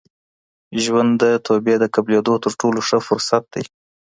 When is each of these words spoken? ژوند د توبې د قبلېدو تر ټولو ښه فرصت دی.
ژوند 0.83 1.11
د 1.21 1.23
توبې 1.45 1.75
د 1.79 1.83
قبلېدو 1.95 2.33
تر 2.43 2.51
ټولو 2.61 2.79
ښه 2.87 2.97
فرصت 3.07 3.43
دی. 3.53 3.63